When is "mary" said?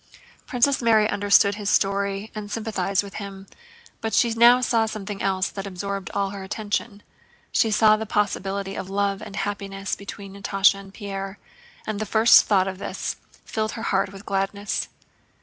0.81-1.07